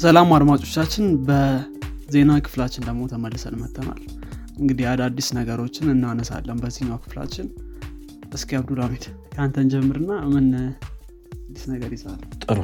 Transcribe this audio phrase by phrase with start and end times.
[0.00, 4.00] ሰላም አድማጮቻችን በዜና ክፍላችን ደግሞ ተመልሰን መጥተናል
[4.60, 7.46] እንግዲህ አዳዲስ ነገሮችን እናነሳለን በዚህኛው ክፍላችን።
[8.36, 10.46] እስኪ አብዱልሃሚድ ከአንተ ጀምርና ምን
[11.40, 12.58] አዲስ ነገር ይዛል ጥሩ።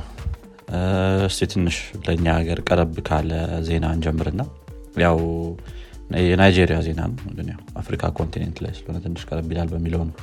[1.28, 1.76] እስቲ ትንሽ
[2.06, 3.30] ለእኛ ሀገር ቀረብ ካለ
[3.68, 4.40] ዜና እንጀምርና
[5.04, 5.18] ያው
[6.24, 7.16] የናይጄሪያ ዜና ነው።
[7.80, 10.14] አፍሪካ continent ላይ ስለሆነ ትንሽ ቀረብ ይላል በሚለው ነው።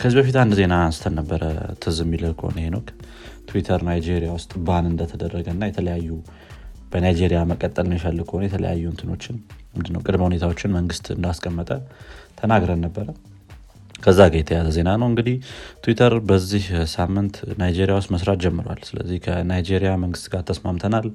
[0.00, 1.42] ከዚህ በፊት አንድ ዜና አንስተን ነበረ
[1.82, 2.88] ትዝ የሚል ከሆነ ሄኖክ።
[3.48, 6.08] ትዊተር ናይጄሪያ ውስጥ ban እንደተደረገ እና የተለያዩ
[6.92, 9.36] በናይጄሪያ መቀጠል የሚፈልግ ከሆነ የተለያዩ እንትኖችን
[9.74, 11.70] ምንድነው ቅድመ ሁኔታዎችን መንግስት እንዳስቀመጠ
[12.38, 13.08] ተናግረን ነበረ።
[14.02, 15.36] ከዛ ጋር የተያዘ ዜና ነው። እንግዲህ
[15.84, 21.08] ትዊተር በዚህ ሳምንት ናይጄሪያ ውስጥ መስራት ጀምሯል። ስለዚህ ከናይጄሪያ መንግስት ጋር ተስማምተናል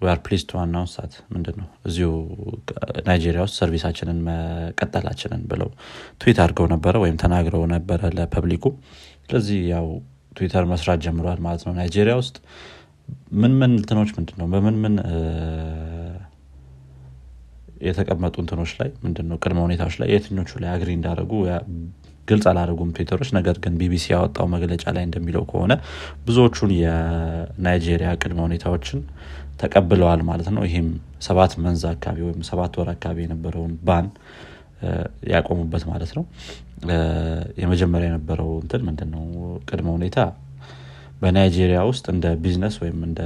[0.00, 0.92] we're pleased to announce
[1.34, 2.10] ምንድን ነው እዚሁ
[3.08, 5.70] ናይጄሪያ ውስጥ service ኣችንን መቀጠላችንን ብለው
[6.20, 8.64] ትዊት አድርገው ነበረ ወይም ተናግረው ነበረ ለፐብሊኩ።
[9.24, 9.86] ስለዚህ ያው
[10.36, 12.36] ትዊተር መስራት ጀምሯል ማለት ነው። ናይጄሪያ ውስጥ
[13.40, 14.94] ምን ምን እንትኖች ምንድን ነው በምን ምን
[17.88, 19.36] የተቀመጡ እንትኖች ላይ ምንድነው?
[19.42, 21.32] ቅድመ ሁኔታዎች ላይ የትኞቹ ላይ አግሪ እንዳደረጉ
[22.28, 25.72] ግልጽ አላደረጉም ትዊተሮች ነገር ግን ቢቢሲ ያወጣው መግለጫ ላይ እንደሚለው ከሆነ
[26.26, 29.00] ብዙዎቹን የናይጄሪያ ቅድመ ሁኔታዎችን
[29.58, 30.88] ተቀብለዋል ማለት ነው። ይህም
[31.26, 34.06] ሰባት month አካባቢ ወይም ሰባት ወር አካባቢ የነበረውን ban
[35.32, 36.24] ያቆሙበት ማለት ነው።
[37.62, 39.24] የመጀመሪያ የነበረው እንትን ምንድነው?
[39.68, 40.18] ቅድመ ሁኔታ
[41.22, 43.20] በናይጄሪያ ውስጥ እንደ ቢዝነስ ወይም እንደ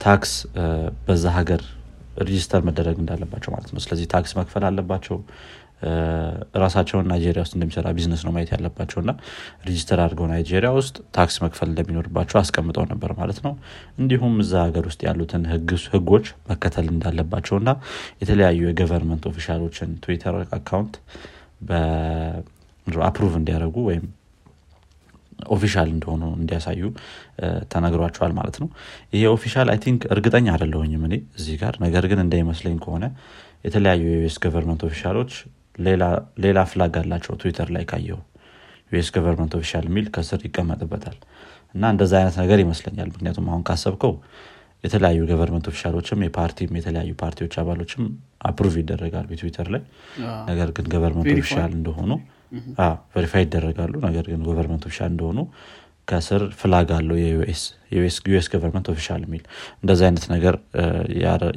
[0.00, 0.32] tax
[1.06, 1.62] በዛ ሀገር
[2.22, 5.16] register መደረግ እንዳለባቸው ማለት ነው። ስለዚህ tax መክፈል አለባቸው
[6.62, 9.10] ራሳቸውን ናይጄሪያ ውስጥ እንደሚሰራ ቢዝነስ ነው ማየት ያለባቸው እና
[9.66, 13.52] register አድርገው ናይጄሪያ ውስጥ tax መክፈል እንደሚኖርባቸው አስቀምጠው ነበር ማለት ነው።
[13.98, 15.44] እንዲሁም እዛ ሀገር ውስጥ ያሉትን
[15.92, 17.72] ህጎች መከተል እንዳለባቸው እና
[18.22, 20.96] የተለያዩ የ government official ኦችን ትዊተር account
[23.06, 24.06] approve እንዲያደርጉ ወይም
[25.48, 26.80] official እንደሆኑ እንዲያሳዩ
[27.72, 28.68] ተነግሯቸዋል ማለት ነው።
[29.12, 33.04] ይሄ official I think እርግጠኛ አደለሁኝም እኔ እዚህ ጋር ነገር ግን እንዳይመስለኝ ከሆነ
[33.64, 35.32] የተለያዩ የ US government official ኦች
[36.44, 38.20] ሌላ flag አላቸው ትዊተር ላይ ካየው
[38.92, 41.16] US government official የሚል ከስር ይቀመጥበታል።
[41.74, 44.12] እና እንደዛ አይነት ነገር ይመስለኛል። ምክንያቱም አሁን ካሰብከው
[44.84, 48.04] የተለያዩ government official ኦችም የፓርቲም የተለያዩ ፓርቲዎች አባሎችም
[48.48, 49.82] approve ይደረጋሉ ትዊተር ላይ።
[50.50, 52.10] ነገር ግን government official እንደሆኑ
[53.14, 55.38] verify ይደረጋሉ። ነገር ግን government official እንደሆኑ
[56.08, 58.16] ከስር flag አለው የ US
[58.52, 59.42] government official የሚል።
[59.82, 60.54] እንደዚ አይነት ነገር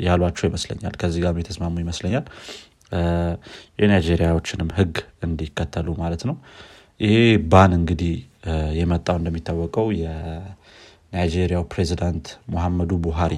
[0.07, 2.25] ያሏቸው ይመስለኛል። ከዚህ ጋር የተስማሙ ይመስለኛል
[3.81, 6.35] የናይጄሪያዎችንም ህግ እንዲከተሉ ማለት ነው።
[6.99, 7.15] ይሄ
[7.51, 8.13] ban እንግዲህ
[8.79, 13.33] የመጣው እንደሚታወቀው የናይጄሪያው ፕሬዚዳንት ሙሐመዱ ቡሃሪ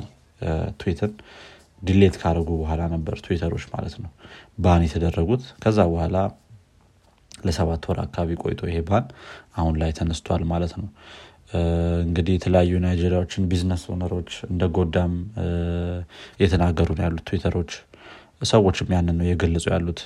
[0.79, 1.11] tweet ኡን
[1.81, 4.11] delete ካደረጉ በኋላ ነበር ትዊተሮች ማለት ነው
[4.57, 6.17] ban የተደረጉት። ከዛ በኋላ
[7.43, 9.05] ለሰባት ወር አካባቢ ቆይቶ ይሄ ban
[9.57, 10.87] አሁን ላይ ተነስቷል ማለት ነው።
[12.05, 15.13] እንግዲህ የተለያዩ ናይጄሪያዎችን business owner ኦች እንደጎዳም
[16.39, 17.71] እየተናገሩ ነው ያሉት ትዊተሮች
[18.43, 20.01] ሰዎችም ያንን ነው የገለጹ ያሉት።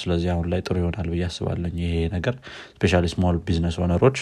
[0.00, 2.34] ስለዚህ አሁን ላይ ጥሩ ይሆናል ብዬ አስባለሁኝ ይሄ ነገር
[2.74, 4.18] specially small business owner ኦች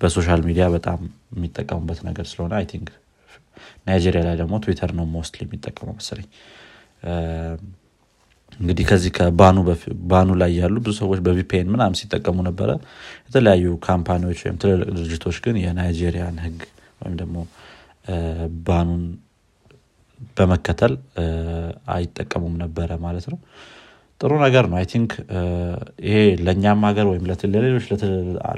[0.00, 1.00] በ social media በጣም
[1.36, 2.90] የሚጠቀሙበት ነገር ስለሆነ I think
[3.86, 6.28] ናይጄሪያ ላይ ደግሞ ትዊተር ነው mostly የሚጠቀመው መሰለኝ።
[8.52, 12.70] እንግዲህ ከዚህ ከ ban ኡ ላይ ያሉ ብዙ ሰዎች በ VPN ምናምን ሲጠቀሙ ነበረ።
[13.28, 16.60] የተለያዩ company ዎች ወይም ትልልቅ ድርጅቶች ግን የናይጄሪያን ህግ
[17.00, 17.36] ወይም ደግሞ
[18.66, 19.02] ban ኡን
[20.36, 20.94] በመከተል
[21.94, 23.38] አይጠቀሙም ነበረ ማለት ነው።
[24.20, 25.12] ጥሩ ነገር ነው። I think
[26.06, 27.24] ይሄ ለእኛም ሀገር ወይም
[27.54, 27.86] ለሌሎች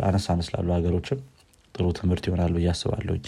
[0.04, 1.20] አነስ አነስ ላሉ ሀገሮችም
[1.74, 3.22] ጥሩ ትምህርት ይሆናሉ ብዬ አስባለሁኝ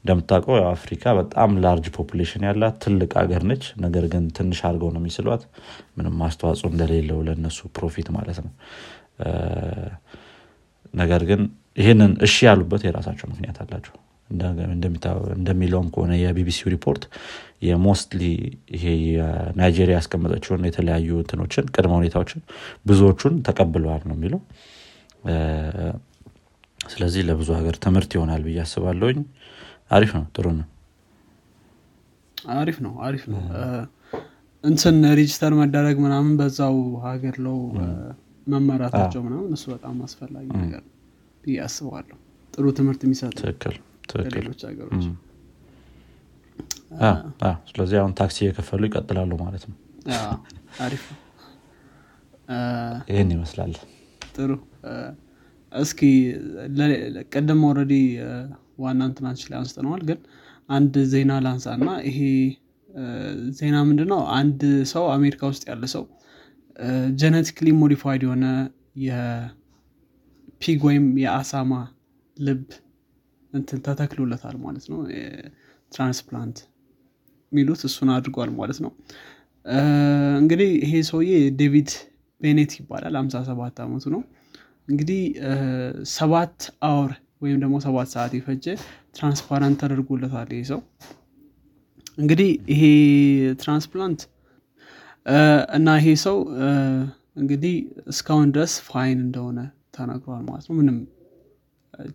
[0.00, 5.42] እንደምታውቀው አፍሪካ በጣም large population ያላት ትልቅ ሀገር ነች። ነገር ግን ትንሽ አድርገው ነው የሚስሏት።
[5.96, 8.52] ምንም አስተዋጽኦ እንደሌለው ለእነሱ profit ማለት ነው።
[10.94, 11.42] ነገር ግን
[11.78, 13.94] ይህንን እሺ ያሉበት የራሳቸው ምክንያት አላቸው
[15.36, 17.04] እንደሚለውም ከሆነ የቢቢሲው ሪፖርት
[17.62, 18.22] የ mostly
[18.74, 18.84] ይሄ
[19.58, 22.42] ናይጄሪያ ያስቀመጠችውን የተለያዩ እንትኖችን ቅድመ ሁኔታዎችን
[22.86, 24.40] ብዙዎቹን ተቀብለዋል ነው የሚለው።
[26.90, 29.18] ስለዚህ ለብዙ ሀገር ትምህርት ይሆናል ብዬ አስባለሁኝ።
[29.90, 30.66] አሪፍ ነው ጥሩ ነው።
[32.54, 33.40] አሪፍ ነው አሪፍ ነው።
[34.64, 36.76] እንትን register መደረግ ምናምን በዛው
[37.06, 37.58] ሀገር ለው
[38.46, 40.82] መመራታቸው ምናምን እሱ በጣም አስፈላጊ ነገር
[41.44, 42.16] ብዬ አስባለሁ።
[42.54, 43.76] ጥሩ ትምህርት የሚሰጥ ትክክል
[44.36, 45.04] ሌሎች ሀገሮች.
[47.70, 49.76] ስለዚህ አሁን ታክሲ እየከፈሉ ይቀጥላሉ ማለት ነው።
[50.84, 51.04] አሪፍ
[53.10, 53.72] ይህን ይመስላል።
[54.34, 54.50] ጥሩ።
[55.72, 56.00] እስኪ
[57.32, 57.94] ቅድም ኦረዲ
[58.80, 60.18] ዋና እንትናችን ላይ አንስተነዋል ግን
[60.68, 62.18] አንድ ዜና ላንሳ እና ይሄ
[63.58, 64.20] ዜና ምንድነው?
[64.38, 64.60] አንድ
[64.92, 66.04] ሰው አሜሪካ ውስጥ ያለ ሰው
[67.20, 68.44] genetically modified የሆነ
[69.04, 71.72] የ pig ወይም የአሳማ
[72.36, 72.64] ልብ
[73.52, 74.98] እንትን ተተክሎለታል ማለት ነው።
[75.92, 76.58] transplant
[77.52, 78.92] የሚሉት እሱን አድርጓል ማለት ነው።
[80.40, 81.90] እንግዲህ ይሄ ሰውዬ ዴቪድ
[82.40, 84.22] ቤኔት ይባላል። 57 ዓመቱ ነው።
[84.88, 85.22] እንግዲህ
[86.14, 86.56] ሰባት
[86.88, 87.10] hour
[87.42, 88.64] ወይም ደግሞ ሰባት ሰዓት የፈጀ
[89.16, 90.80] transplant ተደርጎለታል ይሄ ሰው።
[92.18, 92.82] እንግዲህ ይሄ
[93.60, 94.20] transplant
[95.76, 96.36] እና ይሄ ሰው
[97.36, 97.74] እንግዲህ
[98.12, 99.58] እስካሁን ድረስ fine እንደሆነ
[99.96, 100.96] ተነግሯል ማለት ነው። ምንም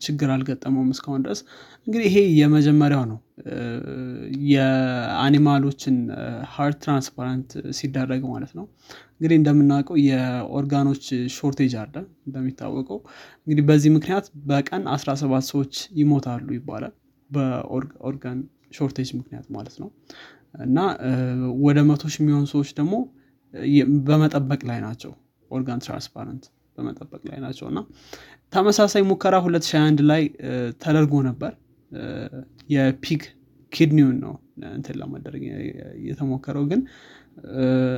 [0.01, 1.39] ችግር አልገጠመውም እስካሁን ድረስ።
[1.87, 3.17] እንግዲህ ይሄ የመጀመሪያው ነው።
[4.55, 5.95] የ animal ኦችን
[6.53, 8.65] heart transplant ሲደረግ ማለት ነው።
[9.15, 11.03] እንግዲህ እንደምናውቀው የ organ ኦች
[11.35, 11.95] shortage አለ
[12.27, 12.99] እንደሚታወቀው።
[13.45, 16.95] እንግዲህ በዚህ ምክንያት በቀን 17 ሰዎች ይሞታሉ ይባላል።
[17.29, 18.39] በ organ
[18.73, 19.89] shortage ምክንያት ማለት ነው።
[20.65, 20.79] እና
[21.63, 22.95] ወደ መቶ ሺህ የሚሆኑ ሰዎች ደግሞ
[24.07, 25.11] በመጠበቅ ላይ ናቸው።
[25.51, 26.43] organ transplant
[26.77, 27.79] በመጠበቅ ላይ ናቸው። እና
[28.53, 30.23] ተመሳሳይ ሙከራ 2021 ላይ
[30.83, 31.51] ተደርጎ ነበር።
[32.73, 33.21] የ pig
[33.71, 34.33] kidney ውን ነው
[34.75, 35.43] እንትን ለማደረግ
[36.07, 36.81] የተሞከረው ግን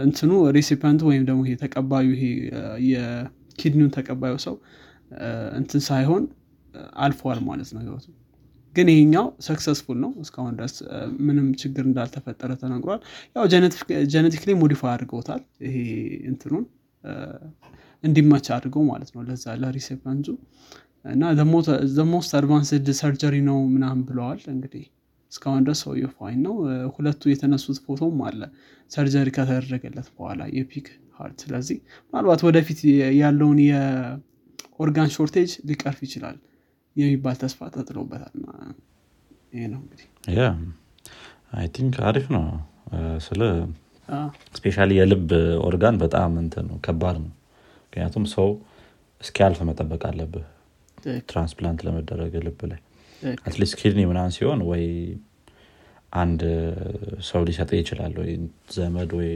[0.05, 2.23] እንትኑ recipient ኡ ወይም ደግሞ ይሄ ተቀባዩ ይሄ
[2.91, 4.55] የ kidney ውን ተቀባዩ ሰው
[5.59, 6.23] እንትን ሳይሆን
[7.03, 8.07] አልፈዋል ማለት ነው ህይወቱ።
[8.75, 10.75] ግን ይሄኛው successful ነው እስካሁን ድረስ።
[11.27, 13.00] ምንም ችግር እንዳልተፈጠረ ተነግሯል።
[13.35, 13.45] ያው
[14.15, 15.77] genetically modify አድርገውታል ይሄ
[16.31, 16.65] እንትኑን
[18.03, 20.27] እንዲመች አድርገው ማለት ነው ለዛ ለ recipient ኡ
[21.11, 21.23] እና
[22.12, 24.85] most advanced surgery ነው ምናምን ብለዋል እንግዲህ
[25.31, 26.55] እስካሁን ድረስ ሰውየው fine ነው።
[26.95, 28.41] ሁለቱ የተነሱት ፎቶም አለ
[28.91, 30.88] surgery ከተደረገለት በኋላ የ pig
[31.18, 31.77] heart ስለዚህ
[32.07, 32.79] ምናልባት ወደፊት
[33.19, 36.38] ያለውን የ organ shortage ሊቀርፍ ይችላል
[36.95, 38.33] የሚባል ተስፋ ተጥሎበታል
[39.53, 40.05] ይሄ ነው እንግዲህ።
[41.57, 42.45] I think አሪፍ ነው።
[43.25, 45.29] especially የልብ
[45.65, 47.31] ኦርጋን በጣም እንትን ነው ከባድ ነው
[47.88, 48.48] ምክንያቱም ሰው
[49.22, 50.45] እስኪያልፍ መጠበቅ አለብህ።
[51.27, 52.80] transplant ለመደረግ ልብ ላይ
[53.44, 54.84] at least kidney ምናን ሲሆን ወይ
[56.13, 56.42] አንድ
[57.30, 58.31] ሰው ሊሰጥ ይችላል ወይ
[58.75, 59.30] ዘመድ ወይ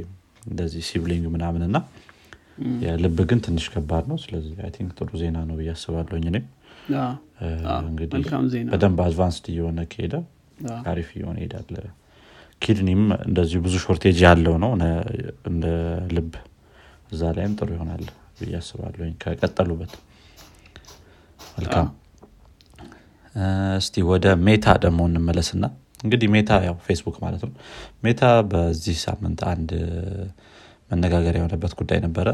[0.47, 1.77] እንደዚህ sibling ምናምን እና
[2.83, 6.45] የልብ ግን ትንሽ ከባድ ነው። ስለዚህ I think ጥሩ ዜና ነው ብዬ አስባለሁኝ እኔም
[7.83, 8.23] እንግዲህ
[8.71, 10.15] በደንብ advanced እየሆነ ከሄደ
[10.91, 11.69] አሪፍ እየሆነ ይሄዳል።
[12.61, 14.71] kidney ም እንደዚሁ ብዙ shortage ያለው ነው።
[15.51, 15.65] እንደ
[16.15, 16.33] ልብ
[17.11, 18.03] እዛ ላይም ጥሩ ይሆናል
[18.41, 19.93] ብዬ አስባለሁኝ። ከቀጠሉበት።
[21.55, 21.87] መልካም።
[23.77, 25.65] እስቲ ወደ ሜታ ደግሞ እንመለስና
[25.99, 27.51] እንግዲህ ሜታ ያው ፌስቡክ ማለት ነው።
[28.05, 28.21] ሜታ
[28.51, 29.69] በዚህ ሳምንት አንድ
[30.91, 32.27] መነጋገሪያ የሆነበት ጉዳይ ነበረ።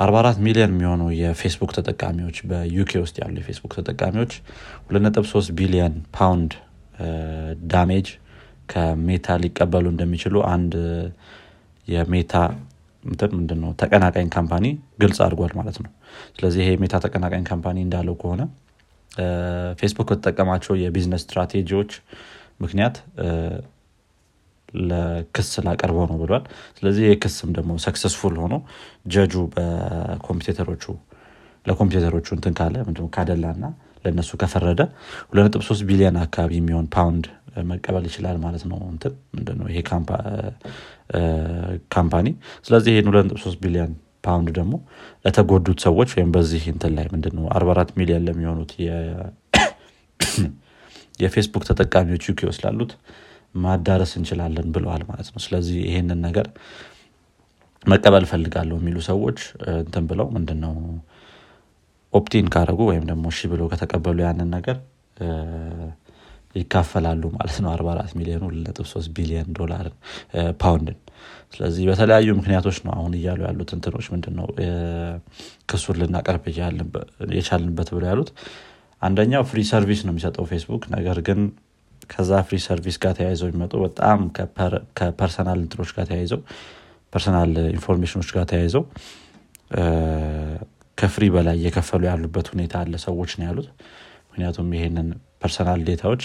[0.00, 4.32] 44 ሚሊዮን የሚሆኑ የፌስቡክ ተጠቃሚዎች በዩኬ ውስጥ ያሉ የፌስቡክ ተጠቃሚዎች
[4.90, 6.52] 23 ቢሊዮን ፓውንድ
[7.72, 8.08] damage
[8.68, 10.74] ከሜታ ሊቀበሉ እንደሚችሉ አንድ
[11.88, 12.34] የሜታ
[13.08, 13.70] እንትን ምንድነው?
[13.80, 14.64] ተቀናቃኝ company
[15.02, 15.90] ግልጽ አድርጓል ማለት ነው።
[16.36, 18.42] ስለዚህ ይሄ የሜታ ተቀናቃኝ company እንዳለው ከሆነ
[19.80, 21.92] ፌስቡክ በተጠቀማቸው የ business strategy ዎች
[22.60, 22.96] ምክንያት
[24.82, 26.44] ለክስ ላቀርበው ነው ብሏል።
[26.78, 28.54] ስለዚህ ይህ ክስም ደግሞ successful ሆኖ
[29.14, 30.84] ጀጁ በኮምፒውተሮቹ
[31.66, 32.74] ለኮምፒውተሮቹ እንትን ካለ
[33.16, 33.46] ካደላ
[34.08, 34.80] ለእነሱ ከፈረደ
[35.32, 37.26] 23 ቢሊዮን አካባቢ የሚሆን ፓውንድ
[37.68, 39.66] መቀበል ይችላል ማለት ነው። እንትን ምንድነው?
[39.70, 39.78] ይሄ
[41.94, 42.26] company።
[42.66, 43.92] ስለዚህ ይህን 23 ቢሊዮን
[44.24, 44.74] ፓውንድ ደግሞ
[45.24, 47.44] ለተጎዱት ሰዎች ወይም በዚህ እንትን ላይ ምንድነው?
[47.54, 48.72] 44 ሚሊዮን ለሚሆኑት
[51.20, 52.92] የፌስቡክ ተጠቃሚዎች ዩኬ ውስጥ ላሉት
[53.54, 56.46] ማዳረስ እንችላለን ብለዋል ማለት ነው። ስለዚህ ይሄንን ነገር
[57.84, 59.38] መቀበል እፈልጋለሁ የሚሉ ሰዎች
[59.82, 60.74] እንትን ብለው ምንድነው
[62.12, 64.76] opt in ካረጉ ወይም ደግሞ እሺ ብለው ከተቀበሉ ያንን ነገር
[66.54, 68.44] ይካፈላሉ ማለት ነው። 44 ሚሊዮኑ
[68.82, 69.86] 3 ቢሊዮን ዶላር
[70.62, 70.98] ፓውንድን።
[71.54, 74.46] ስለዚህ በተለያዩ ምክንያቶች ነው አሁን እያሉ ያሉት እንትኖች ምንድነው?
[75.70, 76.44] ክሱን ልናቀርብ
[77.36, 78.30] የቻልንበት ብለው ያሉት
[79.02, 81.40] አንደኛው free service ነው የሚሰጠው ፌስቡክ። ነገር ግን
[82.10, 84.18] ከዛ free service ጋር ተያይዘው የሚመጡ በጣም
[84.98, 86.40] ከ personal እንትኖች ጋር ተያይዘው
[87.12, 88.84] personal information ኖች ጋር ተያይዘው
[90.98, 93.68] ከ free በላይ እየከፈሉ ያሉበት ሁኔታ አለ። ሰዎች ነው ያሉት።
[94.28, 95.08] ምክንያቱም ይሄንን
[95.42, 96.22] personal data ዎች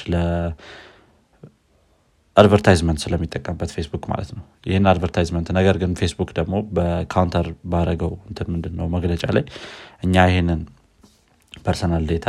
[2.37, 8.13] ለ advertisement ስለሚጠቀምበት ፌስቡክ ማለት ነው። ይህን advertisement ነገር ግን ፌስቡክ ደግሞ በ counter ባረገው
[8.29, 9.45] እንትን ምንድን ነው መግለጫ ላይ
[10.03, 10.61] እኛ ይህንን
[11.65, 12.27] personal data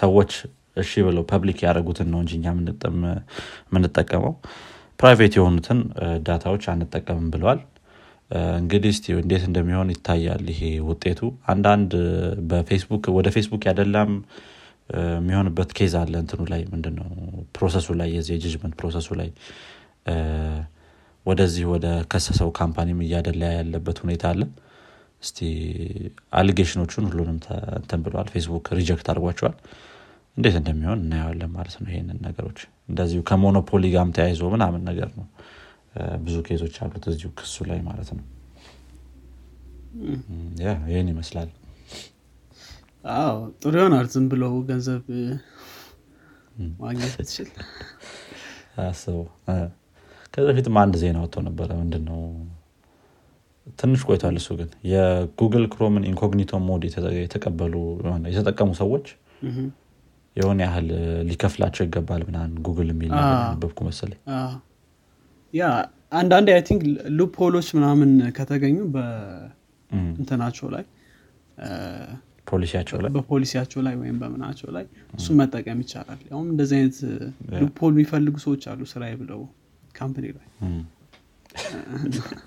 [0.00, 0.32] ሰዎች
[0.76, 2.46] እሺ ብለው public ያደረጉትን ነው እንጂ እኛ
[3.68, 4.34] የምንጠቀመው
[5.00, 5.78] private የሆኑትን
[6.26, 7.60] data ዎች አንጠቀምም ብለዋል
[8.56, 11.20] እንግዲህ እስቲ እንዴት እንደሚሆን ይታያል ይሄ ውጤቱ።
[11.52, 11.92] አንዳንድ
[12.50, 14.10] በፌስቡክ ወደ ፌስቡክ ያደላም
[15.16, 17.08] የሚሆንበት case አለ። እንትኑ ላይ ምንድነው?
[17.56, 19.28] process ኡ ላይ የዚህ የ judgement process ኡ ላይ
[21.26, 24.42] ወደዚህ ወደ ከሰሰው company ም እያደላ ያለበት ሁኔታ አለ።
[25.22, 25.38] እስቲ
[26.38, 27.38] allegation ኖቹን ሁሉንም
[27.78, 29.56] እንትን ብለዋል ፌስቡክ reject አድርጓቸዋል።
[30.36, 32.60] እንዴት እንደሚሆን እናየዋለን ማለት ነው ይሄንን ነገሮች።
[32.90, 35.26] እንደዚሁ ከ monopoly ጋም ተያይዞ ምናምን ነገር ነው
[36.24, 38.24] ብዙ case ኦች አሉት እዚሁ ክሱ ላይ ማለት ነው።
[40.62, 41.48] ያ ይህን ይመስላል።
[43.14, 45.04] አዎ ጥሩ ይሆናል። ዝም ብለው ገንዘብ
[46.80, 47.48] ማግኘት ትችል
[48.82, 49.24] አስበው።
[50.34, 52.20] ከዚ በፊትም አንድ ዜና ወጥቶ ነበረ። ምንድን ነው
[53.78, 56.82] ትንሽ ቆይቷል እሱ ግን። የጉግል ክሮምን incognito mode
[57.20, 57.74] የተቀበሉ
[58.30, 59.06] የተጠቀሙ ሰዎች
[60.36, 60.88] የሆነ ያህል
[61.28, 63.12] ሊከፍላቸው ይገባል ምናን ጉግል የሚል
[63.48, 64.20] ነበብኩ መሰለኝ
[65.54, 65.64] ያ
[66.12, 66.82] አንዳንዴ I think
[67.18, 70.84] loophole ኦች ምናምን ከተገኙ በእንትናቸው ላይ
[72.46, 73.10] ፖሊሲያቸው ላይ?
[73.16, 76.96] በፖሊሲያቸው ላይ ወይም በምናቸው ላይ እሱን መጠቀም ይቻላል። ያውም እንደዚህ አይነት
[77.60, 79.40] loophole የሚፈልጉ ሰዎች አሉ ስራዬ ብለው
[79.94, 80.46] company ላይ።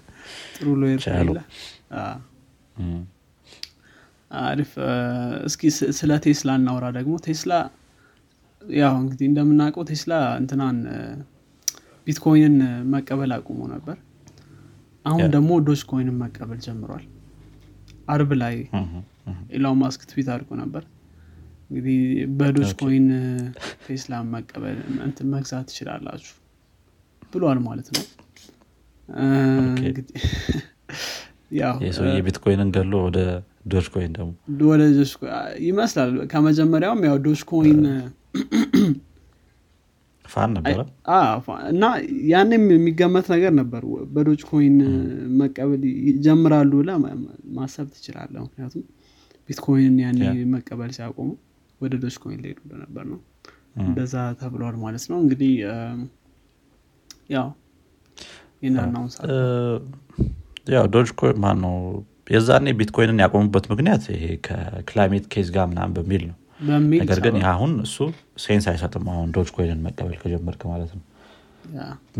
[0.55, 0.99] ጥሩ lawyer
[4.41, 4.71] አሪፍ።
[5.47, 5.61] እስኪ
[5.97, 7.53] ስለ ቴስላ እናውራ ደግሞ። ቴስላ
[8.61, 10.77] ያው እንግዲህ እንደምናውቀው ቴስላ እንትናን
[12.07, 12.55] ቢትኮይንን
[12.93, 13.97] መቀበል አቁሞ ነበር።
[15.05, 17.05] አሁን ደግሞ ዶጅ ኮይንን መቀበል ጀምሯል።
[18.07, 18.55] አርብ ላይ
[19.55, 20.83] ኢላን ማስክ ትዊት አድርጎ ነበር።
[21.69, 21.99] እንግዲህ
[22.81, 23.05] ኮይን
[23.85, 26.33] ቴስላ መቀበል እንትን መግዛት ትችላላችሁ
[27.33, 28.03] ብሏል ማለት ነው።
[32.11, 33.19] የቢትኮይንን ገሎ ወደ
[33.93, 34.29] ኮይን ደግሞ
[34.71, 34.83] ወደ
[35.65, 37.81] ይመስላል። ከመጀመሪያውም ያው ዶጅ ኮይን
[40.33, 40.79] ፋን ነበረ?
[41.71, 41.83] እና
[42.31, 44.77] ያንም የሚገመት ነገር ነበር። በዶጅ ኮይን
[45.41, 46.91] መቀበል ይጀምራሉ ብለ
[47.57, 48.83] ማሰብ ትችላለ ምክንያቱም
[49.49, 50.21] ቢትኮይንን ያኔ
[50.53, 51.29] መቀበል ሲያቆሙ
[51.81, 53.19] ወደ ዶጅ ኮይን ሊሄዱ ነበር ነው።
[53.81, 55.53] እንደዛ ተብሏል ማለት ነው። እንግዲህ
[57.29, 57.47] ያው
[60.73, 61.75] ያው ዶጅ ኮይን ማን ነው
[62.33, 66.37] የዛኔ ቢትኮይንን ያቆሙበት ምክንያት ይሄ ከ climate case ጋር ምናምን በሚል ነው
[67.01, 67.97] ነገር ግን አሁን እሱ
[68.39, 71.03] sense አይሰጥም። አሁን ዶጅ ኮይንን መቀበል ከጀመርክ ማለት ነው።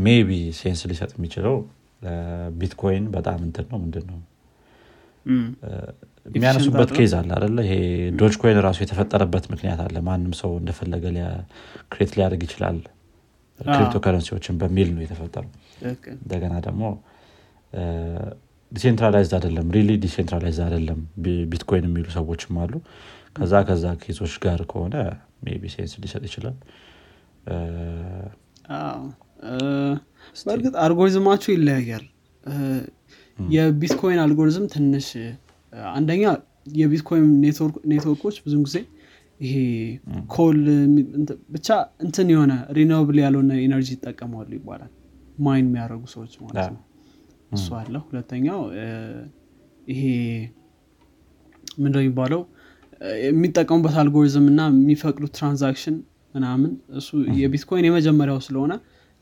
[0.06, 1.56] maybe sense ሊሰጥ የሚችለው
[2.60, 4.20] ቢትኮይን በጣም እንትን ነው። ምንድን ነው?
[6.28, 7.74] የሚያነሱበት case አለ አለ ይሄ
[8.20, 11.06] ዶጅ ኮይን ራሱ የተፈጠረበት ምክንያት አለ። ማንም ሰው እንደፈለገ
[11.92, 12.78] create ሊያደርግ ይችላል።
[13.60, 15.52] ክሪፕቶ ከረንሲዎችን በሚል ነው የተፈጠረው።
[16.16, 16.84] እንደገና ደግሞ
[18.72, 21.00] decentralized አይደለም። really decentralized አይደለም።
[21.52, 22.74] ቢትኮይን የሚሉ ሰዎችም አሉ
[23.36, 24.96] ከዛ ከዛ case ኦች ጋር ከሆነ
[25.56, 26.58] maybe sense ሊሰጥ ይችላል።
[30.44, 32.06] በእርግጥ አልጎሪዝማቸው ይለያያል።
[33.38, 35.08] የቢትኮይን አልጎሪዝም ትንሽ
[35.94, 36.24] አንደኛ
[36.78, 37.26] የቢትኮይን
[37.92, 38.78] ኔትወርኮች ብዙ ጊዜ
[39.40, 39.54] ይሄ
[40.34, 40.60] coal
[41.54, 41.68] ብቻ
[42.06, 44.92] እንትን የሆነ renewable ያልሆነ energy ይጠቀማሉ ይባላል።
[45.38, 46.82] mine የሚያደርጉ ሰዎች ማለት ነው።
[47.52, 48.62] እሱ አለ። ሁለተኛው
[49.88, 50.04] ይሄ
[51.78, 52.42] ምንድነው የሚባለው
[53.26, 55.96] የሚጠቀሙበት አልጎሪዝም እና የሚፈቅዱት transaction
[56.36, 58.74] ምናምን እሱ የቢትኮይን የመጀመሪያው ስለሆነ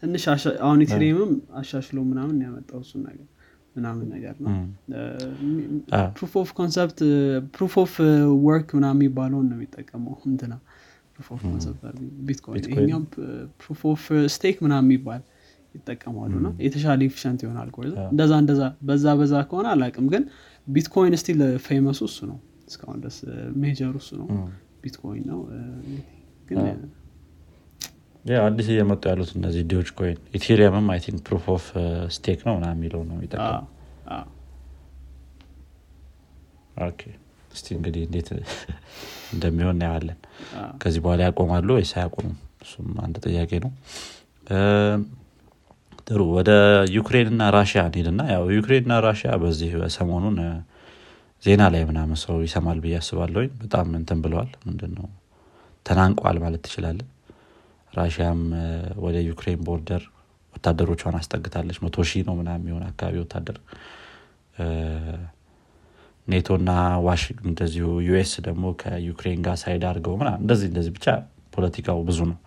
[0.04, 0.24] ትንሽ
[0.64, 3.28] አሁን ኢቴሪየምም አሻሽሎ ምናምን ያመጣው እሱ ነገር
[3.76, 4.52] ምናምን ነገር ነው።
[6.16, 7.00] proof of concept
[7.56, 7.94] proof of
[8.48, 10.54] work ምናምን የሚባለውን ነው የሚጠቀመው እንትና
[11.16, 13.06] proof of concept ቢትኮይን
[13.62, 14.04] proof of
[14.36, 15.22] stake ምናምን የሚባል
[15.76, 17.70] ይጠቀማሉ እና የተሻለ efficient ይሆናል
[18.10, 20.24] እንደዛ እንደዛ በዛ በዛ ከሆነ አላቅም ግን
[20.68, 22.40] ቢትኮይን still famous ኡ እሱ ነው
[22.72, 23.18] እስካሁን ድረስ
[23.62, 24.28] major ኡ እሱ ነው።
[24.84, 25.40] ቢትኮይን ነው።
[26.50, 26.60] ግን
[28.42, 31.66] አዲስ እየመጡ ያሉት እነዚህ ዶጅ ኮይን ኢቴሪየምም I think proof of
[32.16, 33.64] stake ነው ና የሚለው ነው የሚጠቀሙ
[37.52, 38.28] እስቲ እንግዲህ እንዴት
[39.34, 40.20] እንደሚሆን እናየዋለን።
[40.82, 42.36] ከዚህ በኋላ ያቆማሉ ወይስ አያቆሙም?
[42.64, 43.72] እሱም አንድ ጥያቄ ነው።
[46.08, 46.52] ጥሩ። ወደ
[46.96, 50.38] ዩክሬን እና ራሽያ እንሄድና ያው ዩክሬን እና ራሽያ በዚህ ሰሞኑን
[51.44, 55.08] ዜና ላይ ምናምን ሰው ይሰማል ብዬ አስባለሁኝ። በጣም እንትን ብለዋል። ምንድነው?
[55.86, 57.08] ተናንቋል ማለት ትችላለን
[57.94, 58.42] ራሽያም
[59.06, 60.04] ወደ ዩክሬን border
[60.54, 63.58] ወታደሮቿን አስጠግታለች። መቶ ሺህ ነው ምናምን የሚሆን አካባቢ ወታደር።
[66.28, 66.72] ኔቶና
[67.06, 71.08] ዋሽንግተን እንደዚሁ ዩኤስ ደግሞ ከዩክሬን ጋር side አድርገው ምና እንደዚህ እንደዚህ ብቻ
[71.54, 72.38] ፖለቲካው ብዙ ነው።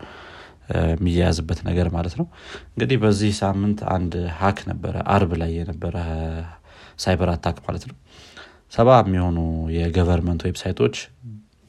[0.92, 2.26] የሚያያዝበት ነገር ማለት ነው።
[2.70, 5.96] እንግዲህ በዚህ ሳምንት አንድ hack ነበረ። አርብ ላይ የነበረ
[6.98, 7.96] cyber attack ማለት ነው
[8.74, 9.38] ሰባ የሚሆኑ
[9.76, 10.96] የ government website ኦች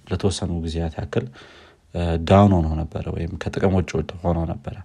[0.08, 1.26] ለተወሰኑ ጊዜያት ያክል
[2.30, 3.92] down ሆኖ ነበረ ወይም ከጥቅም ውጭ
[4.24, 4.76] ሆኖ ነበረ።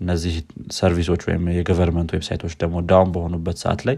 [0.00, 0.34] እነዚህ
[0.76, 3.96] service ኦች ወይም የ government website ኦች ደግሞ down በሆኑበት ሰዓት ላይ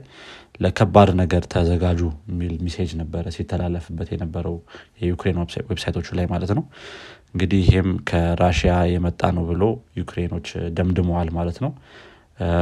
[0.61, 4.57] ለከባድ ነገር ተዘጋጁ የሚል message ነበረ ሲተላለፍበት የነበረው
[5.03, 5.39] የዩክሬን
[5.71, 6.65] website ኦቹ ላይ ማለት ነው።
[7.33, 9.63] እንግዲህ ይህም ከራሽያ የመጣ ነው ብሎ
[10.01, 11.73] ዩክሬኖች ደምድመዋል ማለት ነው።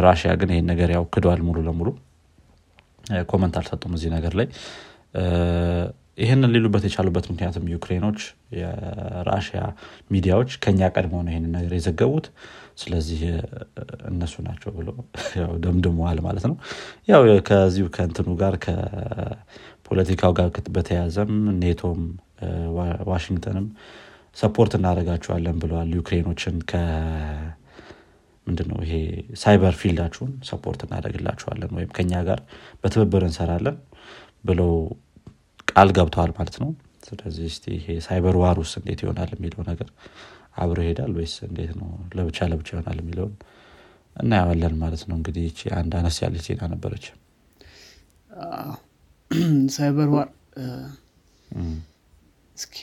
[0.07, 1.89] ራሽያ ግን ይህን ነገር ያው ክዷል ሙሉ ለሙሉ
[3.31, 4.49] comment አልሰጡም እዚህ ነገር ላይ።
[6.19, 8.21] ይህንን ሊሉበት የቻሉበት ምክንያትም ዩክሬኖች
[8.59, 9.61] የራሽያ
[10.11, 12.27] ሚዲያዎች ከኛ ቀድመው ነው ይህንን ነገር የዘገቡት።
[12.79, 13.21] ስለዚህ
[14.11, 14.89] እነሱ ናቸው ብሎ
[15.65, 16.57] ደምድመዋል ማለት ነው።
[17.09, 22.01] ያው ከዚሁ ከእንትኑ ጋር ከፖለቲካው ጋር በተያያዘም ኔቶም
[23.11, 23.67] ዋሽንግተንም
[24.37, 26.57] support እናደርጋቸዋለን ብለዋል ዩክሬኖችን
[28.51, 28.95] ምንድነው ይሄ
[29.43, 32.41] cyber field ኣችሁን support እናደርግላችኋለን ወይም ከኛ ጋር
[32.83, 33.77] በትብብር እንሰራለን
[34.49, 34.73] ብለው
[35.73, 36.71] ቃል ገብተዋል ማለት ነው።
[37.07, 39.89] ስለዚህ ስ ይሄ cyber war ውስጥ እንዴት ይሆናል የሚለው ነገር
[40.57, 41.89] አብሮ ይሄዳል ወይስ እንዴት ነው?
[42.17, 43.35] ለብቻ ለብቻ ይሆናል የሚለውን
[44.17, 47.05] እናየዋለን ማለት ነው። እንግዲህ ይቺ አንድ አነስ ያለች ዜና ነበረች።
[49.77, 50.29] ሳይበር ዋር
[52.57, 52.75] እስኪ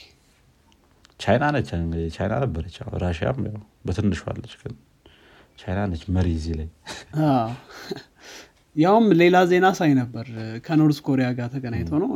[1.20, 1.70] ቻይና ነች።
[2.16, 3.38] ቻይና ነበረች። ራሽያም
[3.86, 4.74] በትንሹ አለች ግን
[5.58, 6.68] ቻይና ነች መሪ እዚህ ላይ።
[8.76, 10.26] ያውም ሌላ ዜና ሳይ ነበር
[10.66, 12.10] ከኖርዝ ኮሪያ ጋር ተገናኝቶ ነው።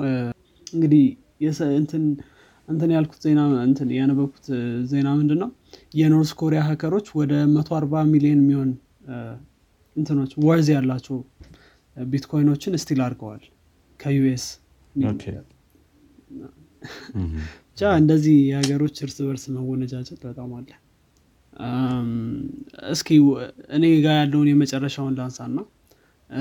[0.66, 1.04] እንግዲህ
[2.68, 4.46] እንትን ያልኩት ዜና እንትን ያነበብኩት
[4.90, 5.50] ዜና ምንድን ነው
[6.00, 8.70] የኖርዝ ኮሪያ ሀከሮች ወደ 140 ሚሊዮን የሚሆን
[9.96, 11.16] እንትኖች worth ያላቸው
[11.96, 13.42] ቢትኮይኖችን steal አድርገዋል
[14.00, 14.44] ከዩኤስ።
[17.66, 20.70] ብቻ እንደዚህ የሀገሮች እርስ በርስ መወነጃጀት በጣም አለ
[22.92, 23.08] እስኪ
[23.76, 25.58] እኔ ጋር ያለውን የመጨረሻውን ላንሳና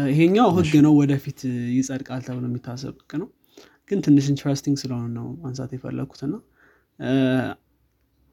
[0.09, 1.39] ይሄኛው ህግ ነው ወደፊት
[1.77, 3.29] ይጸድቃል ተብሎ የሚታሰብ ህግ ነው።
[3.91, 6.35] ግን ትንሽ interesting ስለሆነ ነው ማንሳት የፈለግኩትና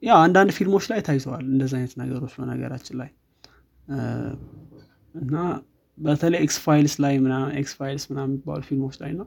[0.02, 3.10] ያው አንዳንድ ፊልሞች ላይ ታይተዋል እንደዚ አይነት ነገሮች በነገራችን ላይ።
[5.14, 5.34] እና
[5.98, 7.14] በተለይ ኤክስ ፋይልስ ላይ
[7.60, 9.26] ኤክስ ፋይልስ ምና የሚባሉ ፊልሞች ላይ ነው።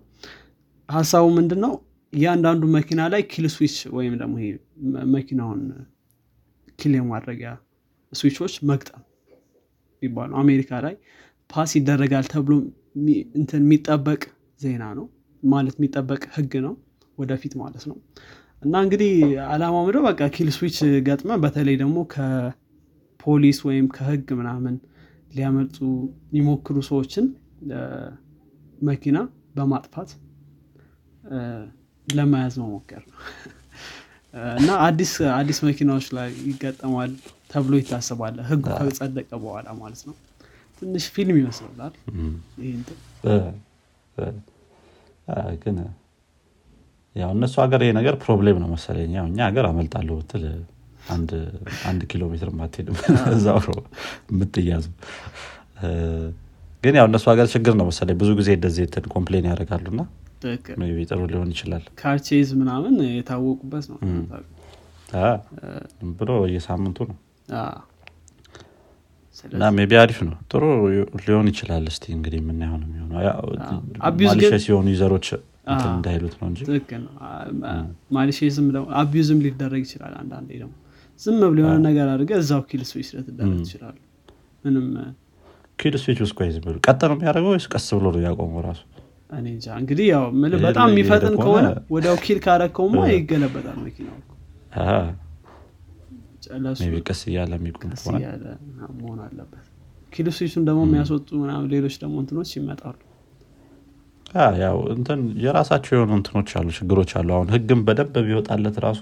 [0.90, 1.74] ሀሳቡ ምንድን ነው
[2.14, 4.36] እያንዳንዱ መኪና ላይ kill switch ወይም ደግሞ
[5.14, 5.62] መኪናውን
[6.80, 7.52] kill የማድረጊያ
[8.12, 9.03] switch ኦች መግጠም
[10.01, 10.96] ይባሉ አሜሪካ ላይ
[11.50, 12.53] pass ይደረጋል ተብሎ
[13.39, 14.22] እንትን የሚጠበቅ
[14.62, 15.06] ዜና ነው።
[15.44, 16.74] ማለት የሚጠበቅ ህግ ነው።
[17.18, 17.98] ወደፊት ማለት ነው።
[18.63, 19.13] እና እንግዲህ
[19.48, 24.75] አላማው ምንድነው በቃ kill switch ገጥመ በተለይ ደግሞ ከፖሊስ ወይም ከህግ ምናምን
[25.31, 25.77] ሊያመልጡ
[26.29, 27.25] የሚሞክሩ ሰዎችን
[28.81, 29.18] መኪና
[29.55, 30.12] በማጥፋት
[32.07, 33.18] ለመያዝ መሞከር ነው።
[34.59, 34.70] እና
[35.38, 37.12] አዲስ መኪናዎች ላይ ይገጠማል
[37.51, 40.16] ተብሎ ይታሰባል። ህጉ ከጸደቀ በኋላ ማለት ነው።
[40.81, 41.94] ትንሽ ፊልም ይመስላል
[45.64, 45.77] ግን
[47.16, 50.44] ያው እነሱ ሀገር ይሄ ነገር problem ነው መሰለኝ። ያው እኛ ሀገር አመልጣለሁ ብትል
[51.87, 52.96] አንድ ኪሎ ሜትር ማትሄድም
[53.35, 53.79] እዛው ነው
[54.31, 54.85] የምትያዙ
[56.83, 60.01] ግን ያው እነሱ ሀገር ችግር ነው መሰለኝ። ብዙ ጊዜ እንደዚህ እንትን complain ያደርጋሉ እና
[61.09, 64.00] ጥሩ ሊሆን ይችላል። car chase ምናምን የታወቁበት ነው።
[66.20, 67.18] ብሎ የሳምንቱ ነው
[69.51, 70.64] እና maybe አሪፍ ነው። ጥሩ
[71.22, 73.18] ሊሆን ይችላል እስቲ እንግዲህ የምናየው ነው የሚሆነው።
[74.66, 75.27] ሲሆኑ user ኦች
[75.90, 76.61] እንዳይሉት ነው እንጂ
[78.12, 78.68] maliciousም
[79.01, 80.74] abuseም ሊደረግ ይችላል አንዳንዴ ደግሞ።
[81.20, 83.98] ዝም ብሎ የሆነ ነገር አድርገ እዛው kill switch ልትደረግ ትችላሉ
[84.66, 84.85] ምንም
[85.79, 88.81] kill switch ውስጥ ቆይ ዝም ብሎ ቀጥ ነው የሚያደርገው ወይስ ቀስ ብሎ ነው ያቆመው ራሱ?
[89.31, 90.24] እኔ እንጃ እንግዲህ ያው
[90.66, 94.18] በጣም የሚፈጥን ከሆነ ወዲያው kill ካረከውማ ይገለበጣል መኪናው
[97.06, 97.92] ቀስ እያለ የሚቆም
[99.00, 99.66] መሆን አለበት።
[100.14, 101.27] kill switch ኡን ደግሞ የሚያስወጡ
[101.74, 102.98] ሌሎች ደግሞ እንትኖች ይመጣሉ።
[104.60, 109.01] ያው እንትን የራሳቸው የሆኑ እንትኖች አሉ ችግሮች አሉ። አሁን ህግም በደንብ ቢወጣለት ራሱ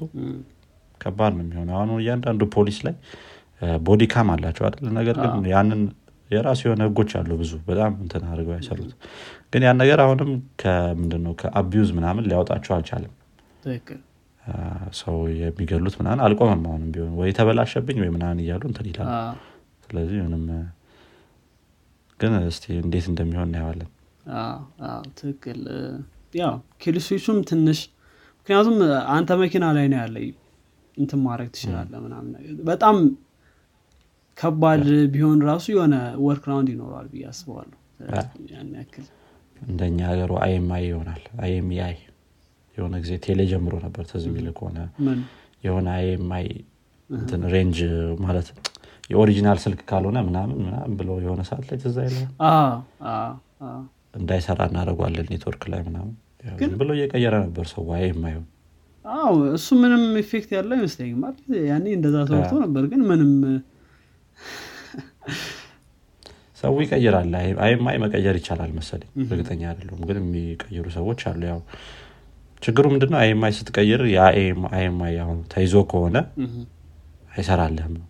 [1.01, 2.95] ከባድ ነው የሚሆነው። አሁን እያንዳንዱ ፖሊስ ላይ
[3.83, 4.89] body cam አላቸው አይደል?
[4.99, 5.81] ነገር ግን ያንን
[6.29, 8.91] የራሱ የሆነ ህጎች አሉ ብዙ በጣም እንትን አድርገው አይሰሩት
[9.53, 10.29] ግን ያን ነገር አሁንም
[10.61, 13.13] ከምንድነው ከ abuse ምናምን ሊያወጣቸው አልቻለም
[14.99, 19.09] ሰው የሚገሉት ምናምን አልቆመም አሁንም ቢሆን ወይ ተበላሸብኝ ወይ ምናምን እያሉ እንትን ይላል
[19.85, 20.43] ስለዚህ ምንም
[22.19, 23.89] ግን እስቲ እንዴት እንደሚሆን እናየዋለን።
[25.19, 25.61] ትክክል።
[26.39, 27.79] ያው kill switch ኡም ትንሽ
[28.39, 28.75] ምክንያቱም
[29.15, 30.17] አንተ መኪና ላይ ነው ያለ
[30.97, 32.31] እንትን ማድረግ ትችላለህ ምናምን
[32.69, 32.95] በጣም
[34.37, 34.83] ከባድ
[35.13, 37.77] ቢሆን ራሱ የሆነ workaround ይኖረዋል ብዬ አስበዋለሁ
[38.51, 39.05] ያን ያክል
[39.63, 41.95] እንደኛ ሀገሩ IMEI ይሆናል። IMEI
[42.79, 44.77] የሆነ ጊዜ ቴሌ ጀምሮ ነበር ትዝ የሚል ከሆነ
[45.63, 45.87] የሆነ
[47.09, 47.79] እንትን range
[48.23, 48.47] ማለት
[49.09, 52.17] የ original ስልክ ካልሆነ ምናምን ምናምን ብለው የሆነ ሰዓት ላይ ትዝ ይለሀል
[54.13, 56.13] እንዳይሰራ እናደርጓለን ኔትወርክ ላይ ምናምን
[56.79, 58.45] ብሎ እየቀየረ ነበር ሰው IMEI ውን
[59.05, 61.39] አዎ እሱ ምንም effect ያለው አይመስለኝም። ማለት
[61.69, 63.31] ያኔ እንደዛ ሰርቶ ነበር ግን ምንም
[66.61, 67.33] ሰው ይቀይራል።
[67.65, 71.59] IMEI መቀየር ይቻላል መሰለኝ። እርግጠኛ አይደለሁም ግን የሚቀይሩ ሰዎች አሉ። ያው
[72.61, 73.17] ችግሩ ምንድነው?
[73.21, 76.17] አይማይ ስትቀይር የአይማይ አሁን ተይዞ ከሆነ
[77.33, 78.05] አይሰራልህም ነው።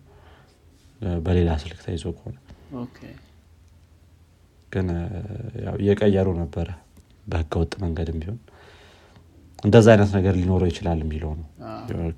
[1.26, 2.36] በሌላ ስልክ ተይዞ ከሆነ።
[4.72, 4.88] ግን
[5.78, 6.68] እየቀየሩ ነበረ
[7.26, 8.38] በህገወጥ መንገድም ቢሆን።
[9.58, 11.46] እንደዛ አይነት ነገር ሊኖረው ይችላል የሚለው ነው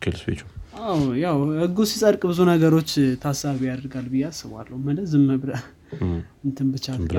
[0.03, 0.41] ኪል ስዊቹ።
[1.23, 2.91] ያው ህጉ ሲጸድቅ ብዙ ነገሮች
[3.23, 5.63] ታሳቢ ያደርጋል ብዬ አስባለሁ። ማለት ዝም ብለህ
[6.47, 7.19] እንትን ብቻ ብላ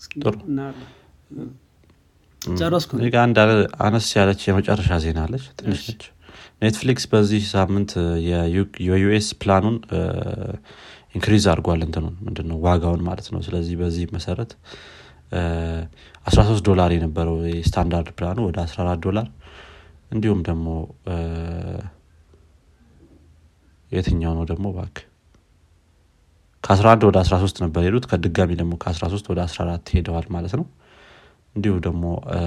[0.00, 0.34] እስኪ ጥሩ።
[2.58, 2.90] ጨረስኩ
[3.22, 3.38] አንድ
[3.84, 6.04] አነስ ያለች የመጨረሻ ዜና አለች። ትንሽ ነች።
[6.62, 7.90] ኔትፍሊክስ በዚህ ሳምንት
[8.26, 9.76] የዩ- የ US plan
[11.14, 12.56] ኡን increase አድርጓል። እንትኑን ምንድነው?
[12.64, 14.50] ዋጋውን ማለት ነው። ስለዚህ በዚህ መሰረት
[15.32, 15.40] እ
[16.26, 19.26] 13 ዶላር የነበረው የ standard plan ኡ ወደ 14 ዶላር።
[20.12, 20.66] እንዲሁም ደግሞ
[23.92, 24.66] የትኛው ነው ደግሞ?
[24.76, 24.96] ባክ
[26.64, 30.66] ከ11 ወደ 13 ነበር ሄዱት ከድጋሚ ደግሞ ከ13 ወደ 14 ሄደዋል ማለት ነው
[31.58, 32.40] እንዲሁም ደግሞ እ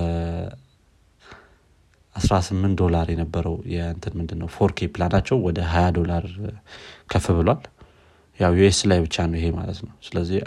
[2.16, 6.26] 18 ዶላር የነበረው የእንትን ምንድን ነው ፎርኬ ፕላናቸው ወደ 20 ዶላር
[7.12, 7.62] ከፍ ብሏል።
[8.40, 10.40] ያው US ላይ ብቻ ነው ይሄ ማለት ነው። ስለዚህ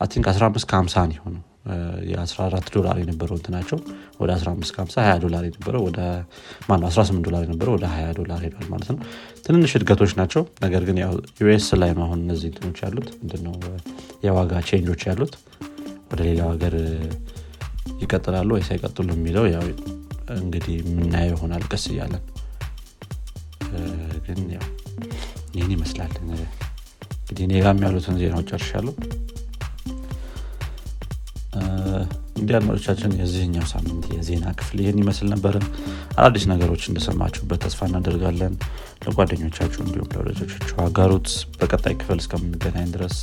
[0.00, 1.74] I think 15 ከ50 ነው የሆነው። እ
[2.10, 3.78] የ14 ዶላር የነበረው እንትናቸው
[4.20, 5.98] ወደ 15 ከ50 20 ዶላር የነበረው ወደ
[6.68, 8.98] ማነው 18 ዶላር የነበረው ወደ 20 ዶላር ሄዷል ማለት ነው።
[9.46, 13.54] ትንንሽ እድገቶች ናቸው። ነገር ግን ያው US ላይ አሁን እነዚህ እንትኖች ያሉት። ምንድነው?
[14.26, 15.34] የዋጋ change ኦች ያሉት።
[16.10, 16.74] ወደ ሌላው ሀገር
[18.02, 19.64] ይቀጥላሉ ወይስ አይቀጥሉ የሚለው ያው
[20.36, 22.22] እንግዲህ የምናየው ይሆናል። ቀስ እያለን
[24.26, 24.66] ግን ያው
[25.54, 26.48] ይህን ይመስላል። እንግዲህ
[27.46, 28.94] እኔ ጋም ያሉትን ዜናዎች ጨርሻለሁ።
[32.36, 35.56] እንዲህ አድማጮቻችን የዚህኛው ሳምንት የዜና ክፍል ይህን ይመስል ነበረ።
[36.16, 38.54] አዳዲስ ነገሮች እንደሰማችሁበት ተስፋ እናደርጋለን።
[39.04, 43.18] ለጓደኞቻችሁ እንዲሁም ለወዳጆቻችሁ አጋሩት። በቀጣይ ክፍል እስከምንገናኝ ድረስ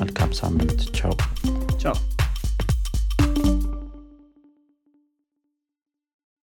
[0.00, 1.14] መልካም ሳምንት። ቻው